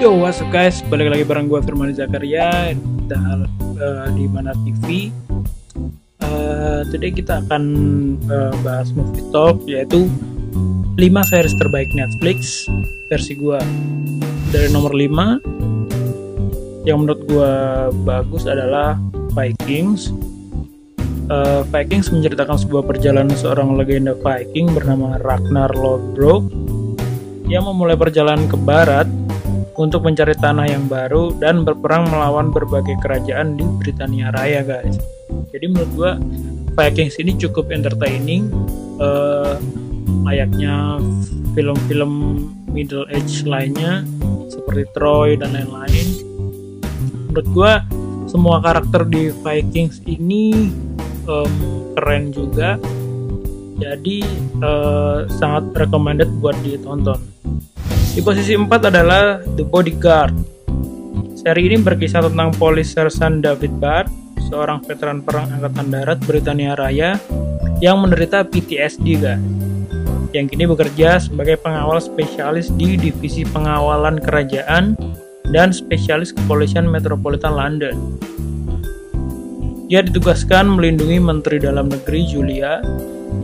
Yo, 0.00 0.16
what's 0.16 0.40
up 0.40 0.48
guys? 0.48 0.80
Balik 0.88 1.12
lagi 1.12 1.28
bareng 1.28 1.44
gue 1.44 1.60
Firman 1.60 1.92
Zakaria 1.92 2.72
dan 3.04 3.44
uh, 3.76 4.08
di 4.16 4.24
Mana 4.32 4.56
TV. 4.64 5.12
Uh, 6.24 6.88
today 6.88 7.12
kita 7.12 7.44
akan 7.44 7.64
uh, 8.32 8.48
bahas 8.64 8.96
movie 8.96 9.20
talk 9.28 9.60
yaitu 9.68 10.08
5 10.96 11.04
series 11.04 11.52
terbaik 11.52 11.92
Netflix 11.92 12.64
versi 13.12 13.36
gue. 13.36 13.60
Dari 14.48 14.72
nomor 14.72 14.96
5 14.96 16.88
yang 16.88 17.04
menurut 17.04 17.20
gue 17.28 17.52
bagus 18.00 18.48
adalah 18.48 18.96
Vikings. 19.36 20.16
Uh, 21.28 21.60
Vikings 21.68 22.08
menceritakan 22.08 22.56
sebuah 22.56 22.88
perjalanan 22.88 23.36
seorang 23.36 23.76
legenda 23.76 24.16
Viking 24.16 24.72
bernama 24.72 25.20
Ragnar 25.20 25.76
Lodbrok 25.76 26.48
yang 27.52 27.68
memulai 27.68 28.00
perjalanan 28.00 28.48
ke 28.48 28.56
barat 28.56 29.19
untuk 29.80 30.04
mencari 30.04 30.36
tanah 30.36 30.68
yang 30.68 30.84
baru 30.92 31.32
dan 31.40 31.64
berperang 31.64 32.04
melawan 32.12 32.52
berbagai 32.52 33.00
kerajaan 33.00 33.56
di 33.56 33.64
Britania 33.80 34.28
Raya 34.36 34.60
guys. 34.60 35.00
Jadi 35.48 35.64
menurut 35.72 35.92
gua 35.96 36.12
Vikings 36.76 37.16
ini 37.16 37.32
cukup 37.40 37.72
entertaining. 37.72 38.52
Uh, 39.00 39.56
layaknya 40.28 41.00
film-film 41.56 42.44
middle 42.68 43.08
age 43.08 43.48
lainnya 43.48 44.04
seperti 44.52 44.84
Troy 44.92 45.40
dan 45.40 45.56
lain-lain. 45.56 46.06
Menurut 47.32 47.48
gua 47.56 47.72
semua 48.28 48.60
karakter 48.60 49.08
di 49.08 49.32
Vikings 49.32 50.04
ini 50.04 50.68
um, 51.24 51.52
keren 51.96 52.36
juga. 52.36 52.76
Jadi 53.80 54.20
uh, 54.60 55.24
sangat 55.40 55.72
recommended 55.72 56.28
buat 56.44 56.52
ditonton 56.60 57.29
di 58.10 58.26
posisi 58.26 58.58
4 58.58 58.66
adalah 58.90 59.38
The 59.38 59.62
Bodyguard. 59.62 60.34
Seri 61.38 61.70
ini 61.70 61.78
berkisah 61.78 62.26
tentang 62.26 62.50
polis 62.58 62.90
sersan 62.90 63.38
David 63.38 63.70
Bart, 63.78 64.10
seorang 64.50 64.82
veteran 64.82 65.22
perang 65.22 65.46
angkatan 65.54 65.94
darat 65.94 66.18
Britania 66.26 66.74
Raya 66.74 67.14
yang 67.78 68.02
menderita 68.02 68.42
PTSD 68.42 69.06
guys. 69.14 69.38
Yang 70.34 70.46
kini 70.54 70.64
bekerja 70.66 71.22
sebagai 71.22 71.58
pengawal 71.62 72.02
spesialis 72.02 72.70
di 72.74 72.98
divisi 72.98 73.46
pengawalan 73.46 74.18
kerajaan 74.18 74.98
dan 75.54 75.70
spesialis 75.70 76.34
kepolisian 76.34 76.90
Metropolitan 76.90 77.54
London. 77.54 77.94
Ia 79.90 80.02
ditugaskan 80.06 80.66
melindungi 80.70 81.18
Menteri 81.18 81.62
Dalam 81.62 81.90
Negeri 81.90 82.26
Julia 82.26 82.78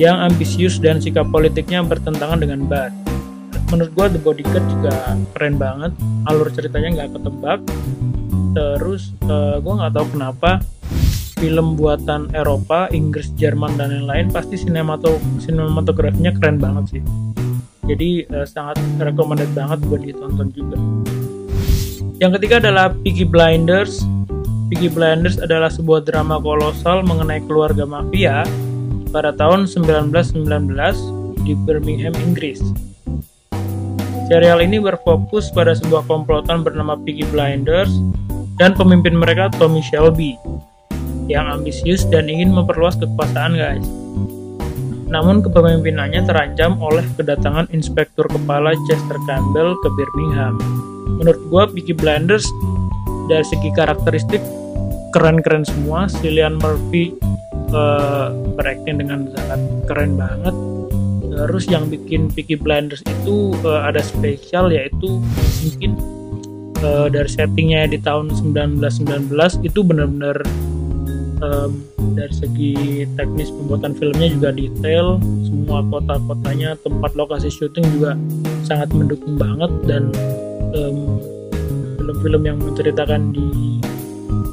yang 0.00 0.20
ambisius 0.20 0.80
dan 0.80 1.00
sikap 1.00 1.28
politiknya 1.32 1.84
bertentangan 1.84 2.40
dengan 2.40 2.64
Bart 2.68 3.03
menurut 3.74 3.90
gue 3.90 4.06
The 4.14 4.20
Bodyguard 4.22 4.66
juga 4.70 4.94
keren 5.34 5.58
banget 5.58 5.92
alur 6.30 6.46
ceritanya 6.54 7.02
nggak 7.02 7.10
ketebak 7.18 7.60
terus 8.54 9.10
uh, 9.26 9.54
eh, 9.54 9.56
gue 9.58 9.74
nggak 9.74 9.92
tahu 9.98 10.06
kenapa 10.14 10.62
film 11.34 11.74
buatan 11.76 12.30
Eropa, 12.32 12.88
Inggris, 12.94 13.28
Jerman 13.34 13.76
dan 13.76 13.90
lain-lain 13.92 14.30
pasti 14.30 14.56
sinemato 14.56 15.18
sinematografinya 15.42 16.32
keren 16.38 16.56
banget 16.56 16.96
sih. 16.96 17.02
Jadi 17.84 18.24
uh, 18.32 18.48
sangat 18.48 18.80
recommended 18.96 19.50
banget 19.52 19.82
buat 19.84 20.00
ditonton 20.00 20.48
juga. 20.56 20.78
Yang 22.22 22.40
ketiga 22.40 22.64
adalah 22.64 22.94
Peaky 22.96 23.28
Blinders. 23.28 24.06
Peaky 24.72 24.88
Blinders 24.88 25.36
adalah 25.36 25.68
sebuah 25.68 26.08
drama 26.08 26.40
kolosal 26.40 27.04
mengenai 27.04 27.44
keluarga 27.44 27.84
mafia 27.84 28.46
pada 29.12 29.34
tahun 29.36 29.68
1919 29.68 31.44
di 31.44 31.52
Birmingham, 31.52 32.16
Inggris. 32.24 32.62
Serial 34.24 34.64
ini 34.64 34.80
berfokus 34.80 35.52
pada 35.52 35.76
sebuah 35.76 36.08
komplotan 36.08 36.64
bernama 36.64 36.96
Peaky 36.96 37.28
Blinders 37.28 37.92
dan 38.56 38.72
pemimpin 38.72 39.12
mereka 39.12 39.52
Tommy 39.60 39.84
Shelby 39.84 40.40
yang 41.28 41.44
ambisius 41.44 42.08
dan 42.08 42.32
ingin 42.32 42.48
memperluas 42.48 42.96
kekuasaan 42.96 43.52
guys. 43.52 43.84
Namun 45.12 45.44
kepemimpinannya 45.44 46.24
terancam 46.24 46.80
oleh 46.80 47.04
kedatangan 47.20 47.68
inspektur 47.76 48.24
kepala 48.32 48.72
Chester 48.88 49.20
Campbell 49.28 49.76
ke 49.84 49.88
Birmingham. 49.92 50.56
Menurut 51.20 51.42
gua 51.52 51.64
Peaky 51.68 51.92
Blinders 51.92 52.48
dari 53.28 53.44
segi 53.44 53.68
karakteristik 53.76 54.40
keren-keren 55.12 55.68
semua. 55.68 56.08
Cillian 56.08 56.56
Murphy 56.56 57.12
uh, 57.76 58.32
berakting 58.56 59.04
dengan 59.04 59.28
sangat 59.36 59.60
keren 59.84 60.16
banget 60.16 60.73
terus 61.34 61.66
yang 61.66 61.90
bikin 61.90 62.30
Peaky 62.30 62.56
Blinders 62.58 63.02
itu 63.02 63.52
uh, 63.66 63.82
ada 63.84 63.98
spesial 64.00 64.70
yaitu 64.70 65.18
mungkin 65.66 65.98
uh, 66.80 67.10
dari 67.10 67.26
settingnya 67.26 67.90
di 67.90 67.98
tahun 67.98 68.30
1919 68.32 69.34
itu 69.66 69.80
benar-benar 69.82 70.38
um, 71.42 71.82
dari 72.14 72.34
segi 72.34 72.74
teknis 73.18 73.50
pembuatan 73.50 73.92
filmnya 73.98 74.28
juga 74.30 74.50
detail 74.54 75.18
semua 75.42 75.82
kota-kotanya 75.90 76.78
tempat 76.86 77.10
lokasi 77.18 77.50
syuting 77.50 77.84
juga 77.98 78.14
sangat 78.62 78.94
mendukung 78.94 79.34
banget 79.34 79.70
dan 79.84 80.14
film 80.70 81.18
film-film 81.98 82.42
yang 82.44 82.58
menceritakan 82.60 83.32
di 83.32 83.80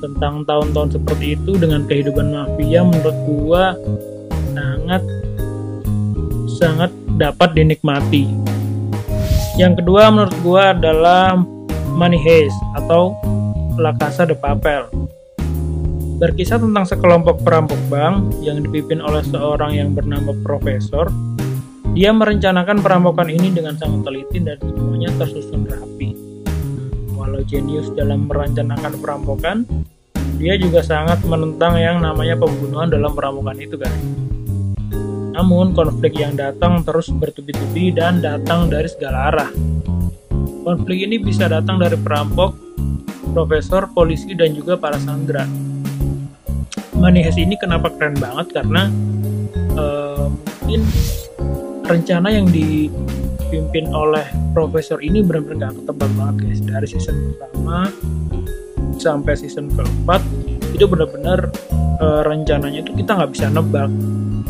tentang 0.00 0.44
tahun-tahun 0.44 1.00
seperti 1.00 1.36
itu 1.36 1.56
dengan 1.56 1.88
kehidupan 1.88 2.32
mafia 2.32 2.84
menurut 2.84 3.18
gua 3.24 3.64
sangat 4.52 5.00
sangat 6.64 6.88
dapat 7.20 7.52
dinikmati. 7.52 8.24
Yang 9.60 9.84
kedua 9.84 10.08
menurut 10.08 10.36
gua 10.40 10.72
adalah 10.72 11.36
Money 11.92 12.16
Heist 12.16 12.56
atau 12.80 13.12
La 13.76 13.92
Casa 13.92 14.24
de 14.24 14.32
Papel. 14.32 14.88
Berkisah 16.16 16.56
tentang 16.56 16.88
sekelompok 16.88 17.44
perampok 17.44 17.76
bank 17.92 18.32
yang 18.40 18.64
dipimpin 18.64 19.04
oleh 19.04 19.20
seorang 19.28 19.76
yang 19.76 19.92
bernama 19.92 20.32
Profesor. 20.40 21.12
Dia 21.92 22.10
merencanakan 22.10 22.80
perampokan 22.80 23.28
ini 23.28 23.52
dengan 23.52 23.76
sangat 23.76 24.08
teliti 24.08 24.40
dan 24.40 24.58
semuanya 24.58 25.12
tersusun 25.20 25.68
rapi. 25.68 26.16
Walau 27.14 27.44
jenius 27.44 27.92
dalam 27.94 28.26
merencanakan 28.26 28.98
perampokan, 28.98 29.56
dia 30.40 30.58
juga 30.58 30.82
sangat 30.82 31.22
menentang 31.28 31.78
yang 31.78 32.02
namanya 32.02 32.34
pembunuhan 32.34 32.90
dalam 32.90 33.14
perampokan 33.14 33.54
itu 33.62 33.78
guys. 33.78 34.33
Namun, 35.34 35.74
konflik 35.74 36.14
yang 36.14 36.38
datang 36.38 36.86
terus 36.86 37.10
bertubi-tubi 37.10 37.90
dan 37.90 38.22
datang 38.22 38.70
dari 38.70 38.86
segala 38.86 39.34
arah. 39.34 39.50
Konflik 40.62 41.04
ini 41.04 41.18
bisa 41.18 41.50
datang 41.50 41.82
dari 41.82 41.98
perampok, 41.98 42.54
profesor, 43.34 43.90
polisi, 43.90 44.32
dan 44.38 44.54
juga 44.54 44.78
para 44.78 44.96
sandera. 44.96 45.44
Manihes 46.94 47.34
ini 47.34 47.58
kenapa 47.58 47.90
keren 47.90 48.14
banget 48.16 48.54
karena 48.54 48.88
uh, 49.74 50.30
mungkin 50.64 50.80
rencana 51.84 52.32
yang 52.32 52.48
dipimpin 52.48 53.92
oleh 53.92 54.24
profesor 54.56 55.02
ini 55.04 55.20
benar-benar 55.20 55.74
gak 55.74 55.84
ketebak 55.84 56.10
banget 56.16 56.36
guys 56.40 56.60
dari 56.64 56.86
season 56.88 57.16
pertama 57.36 57.78
sampai 58.96 59.34
season 59.36 59.68
keempat 59.74 60.22
itu 60.74 60.84
benar-benar 60.90 61.54
uh, 62.02 62.26
rencananya 62.26 62.82
itu 62.82 62.90
kita 62.98 63.14
nggak 63.14 63.30
bisa 63.30 63.46
nebak. 63.46 63.88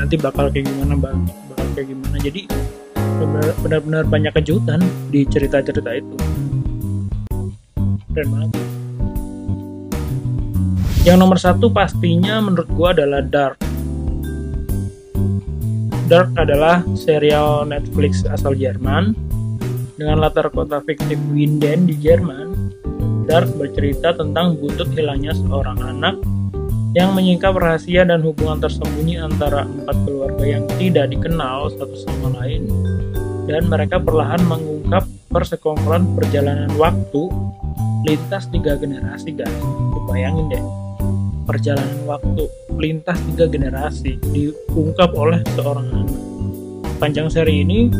Nanti 0.00 0.16
bakal 0.16 0.48
kayak 0.48 0.64
gimana 0.64 0.96
bakal 0.96 1.66
kayak 1.76 1.88
gimana. 1.92 2.16
Jadi 2.16 2.40
benar-benar 3.62 4.04
banyak 4.08 4.32
kejutan 4.40 4.80
di 5.12 5.28
cerita-cerita 5.28 5.92
itu. 5.92 6.16
Keren 8.16 8.28
banget. 8.32 8.50
Yang 11.04 11.16
nomor 11.20 11.38
satu 11.38 11.70
pastinya 11.70 12.40
menurut 12.40 12.66
gua 12.72 12.96
adalah 12.96 13.22
Dark. 13.22 13.60
Dark 16.06 16.32
adalah 16.38 16.82
serial 16.96 17.68
Netflix 17.68 18.24
asal 18.26 18.56
Jerman 18.56 19.12
dengan 20.00 20.22
latar 20.22 20.48
kota 20.50 20.80
fiktif 20.82 21.18
Winden 21.30 21.88
di 21.88 21.94
Jerman. 21.98 22.75
Dark 23.26 23.50
bercerita 23.58 24.14
tentang 24.14 24.54
butut 24.54 24.86
hilangnya 24.94 25.34
seorang 25.34 25.82
anak 25.82 26.14
yang 26.94 27.12
menyingkap 27.12 27.58
rahasia 27.58 28.06
dan 28.06 28.22
hubungan 28.22 28.62
tersembunyi 28.62 29.18
antara 29.20 29.66
empat 29.66 29.96
keluarga 30.06 30.44
yang 30.46 30.64
tidak 30.78 31.12
dikenal 31.12 31.68
satu 31.74 31.96
sama 32.06 32.38
lain 32.40 32.70
dan 33.50 33.66
mereka 33.66 33.98
perlahan 33.98 34.40
mengungkap 34.46 35.04
persekongkolan 35.28 36.06
perjalanan 36.14 36.70
waktu 36.78 37.26
lintas 38.06 38.46
tiga 38.54 38.78
generasi 38.78 39.34
guys. 39.34 39.60
Bayangin 40.06 40.46
deh 40.46 40.64
perjalanan 41.50 42.06
waktu 42.06 42.46
lintas 42.78 43.18
tiga 43.34 43.50
generasi 43.50 44.22
diungkap 44.30 45.10
oleh 45.18 45.42
seorang 45.58 45.86
anak. 45.90 46.14
Panjang 47.02 47.26
seri 47.26 47.66
ini 47.66 47.90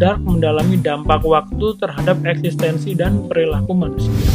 Dark 0.00 0.24
mendalami 0.24 0.80
dampak 0.80 1.20
waktu 1.28 1.76
terhadap 1.76 2.24
eksistensi 2.24 2.96
dan 2.96 3.28
perilaku 3.28 3.76
manusia 3.76 4.29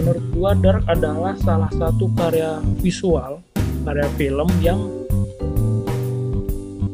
menurut 0.00 0.24
gua 0.32 0.52
Dark 0.56 0.82
adalah 0.88 1.36
salah 1.38 1.70
satu 1.76 2.08
karya 2.16 2.58
visual 2.80 3.44
karya 3.84 4.08
film 4.16 4.48
yang 4.60 4.80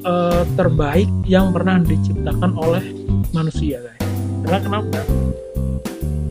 uh, 0.06 0.42
terbaik 0.54 1.10
yang 1.26 1.50
pernah 1.50 1.82
diciptakan 1.82 2.54
oleh 2.54 2.84
manusia 3.34 3.82
guys. 3.82 4.02
Karena 4.46 4.60
kenapa? 4.62 5.00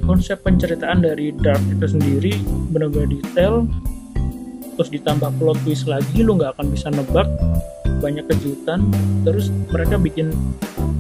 Konsep 0.06 0.46
penceritaan 0.46 1.02
dari 1.02 1.34
Dark 1.34 1.60
itu 1.68 1.86
sendiri 1.90 2.34
benar-benar 2.72 3.10
detail 3.10 3.66
terus 4.76 4.92
ditambah 4.92 5.32
plot 5.40 5.56
twist 5.64 5.88
lagi 5.88 6.20
lu 6.24 6.36
nggak 6.40 6.56
akan 6.60 6.68
bisa 6.72 6.88
nebak. 6.92 7.28
Banyak 8.00 8.28
kejutan 8.28 8.92
terus 9.26 9.50
mereka 9.72 9.96
bikin 9.98 10.30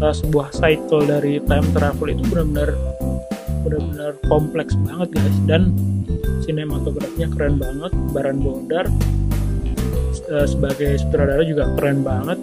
uh, 0.02 0.16
sebuah 0.16 0.52
cycle 0.56 1.06
dari 1.06 1.44
time 1.44 1.68
travel 1.76 2.08
itu 2.12 2.24
benar-benar 2.28 2.74
benar-benar 3.66 4.14
kompleks 4.30 4.78
banget 4.86 5.18
guys. 5.18 5.38
Dan 5.50 5.74
sinematografinya 6.46 7.28
keren 7.34 7.58
banget 7.58 7.92
Baran 8.14 8.38
Bondar 8.38 8.86
uh, 10.30 10.46
sebagai 10.46 11.02
sutradara 11.02 11.42
juga 11.42 11.74
keren 11.74 12.06
banget. 12.06 12.38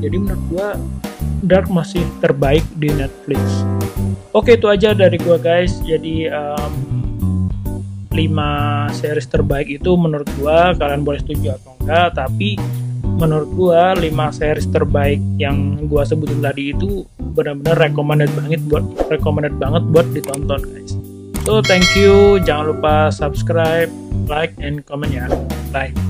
Jadi 0.00 0.16
menurut 0.16 0.44
gua 0.48 0.68
Dark 1.40 1.68
masih 1.72 2.04
terbaik 2.22 2.64
di 2.78 2.92
Netflix. 2.92 3.40
Oke 4.30 4.54
itu 4.54 4.70
aja 4.70 4.94
dari 4.94 5.18
gua 5.18 5.36
guys. 5.36 5.74
Jadi 5.82 6.30
um, 6.30 6.72
5 8.10 8.96
series 8.96 9.26
terbaik 9.30 9.68
itu 9.70 9.90
menurut 9.98 10.28
gua 10.38 10.72
kalian 10.76 11.02
boleh 11.02 11.20
setuju 11.22 11.56
atau 11.58 11.72
enggak 11.82 12.08
tapi 12.14 12.58
menurut 13.20 13.50
gua 13.52 13.92
5 13.92 14.08
series 14.32 14.66
terbaik 14.72 15.20
yang 15.36 15.76
gua 15.84 16.08
sebutin 16.08 16.40
tadi 16.40 16.72
itu 16.72 17.04
benar-benar 17.36 17.76
recommended 17.76 18.32
banget 18.32 18.60
buat 18.66 18.84
recommended 19.12 19.54
banget 19.60 19.82
buat 19.92 20.06
ditonton 20.16 20.60
guys. 20.64 20.92
So 21.44 21.60
thank 21.60 21.84
you, 21.96 22.40
jangan 22.40 22.76
lupa 22.76 23.12
subscribe, 23.12 23.92
like, 24.28 24.56
and 24.60 24.80
comment 24.88 25.12
ya. 25.12 25.28
Bye. 25.72 26.09